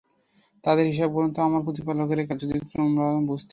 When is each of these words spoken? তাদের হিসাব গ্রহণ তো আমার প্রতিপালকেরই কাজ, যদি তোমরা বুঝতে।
তাদের 0.63 0.85
হিসাব 0.85 1.09
গ্রহণ 1.11 1.29
তো 1.33 1.39
আমার 1.41 1.61
প্রতিপালকেরই 1.63 2.25
কাজ, 2.27 2.37
যদি 2.43 2.55
তোমরা 2.71 3.07
বুঝতে। 3.27 3.49